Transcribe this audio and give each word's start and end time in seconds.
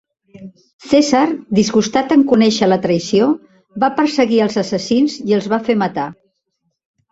Cèsar, 0.93 1.25
disgustat 1.59 2.15
en 2.15 2.23
conèixer 2.31 2.71
la 2.71 2.79
traïció, 2.87 3.29
va 3.85 3.91
perseguir 4.01 4.43
als 4.49 4.59
assassins 4.65 5.21
i 5.29 5.39
els 5.41 5.53
va 5.55 5.63
fer 5.71 5.79
matar. 5.87 6.11